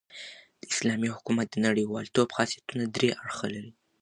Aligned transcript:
د 0.59 0.61
اسلامي 0.73 1.09
حکومت 1.15 1.47
د 1.51 1.55
نړۍوالتوب 1.65 2.27
خاصیتونه 2.37 2.83
درې 2.95 3.09
اړخه 3.21 3.47
لري. 3.55 3.71